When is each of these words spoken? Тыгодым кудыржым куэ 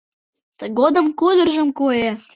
Тыгодым 0.59 1.07
кудыржым 1.19 1.67
куэ 1.77 2.07